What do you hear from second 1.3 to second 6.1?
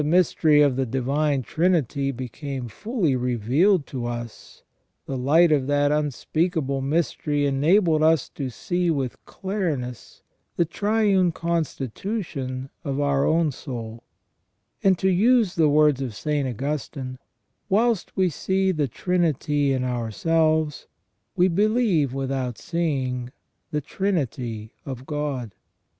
Trinity became fully revealed to us, the light of that